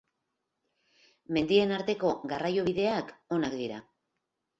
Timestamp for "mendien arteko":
1.37-2.13